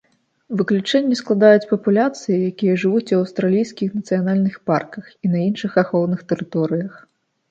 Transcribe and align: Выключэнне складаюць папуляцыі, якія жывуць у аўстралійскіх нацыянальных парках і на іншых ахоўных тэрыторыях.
Выключэнне 0.59 1.15
складаюць 1.19 1.67
папуляцыі, 1.73 2.37
якія 2.53 2.79
жывуць 2.85 3.11
у 3.17 3.19
аўстралійскіх 3.19 3.93
нацыянальных 3.99 4.55
парках 4.69 5.05
і 5.27 5.31
на 5.35 5.39
іншых 5.49 5.71
ахоўных 5.83 6.25
тэрыторыях. 6.33 6.93